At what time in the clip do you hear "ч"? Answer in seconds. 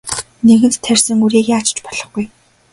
1.75-1.77